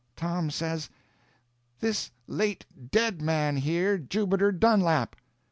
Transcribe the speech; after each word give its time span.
Tom 0.15 0.49
says: 0.49 0.89
"This 1.79 2.09
late 2.25 2.65
dead 2.89 3.21
man 3.21 3.57
here—Jubiter 3.57 4.51
Dunlap." 4.51 5.15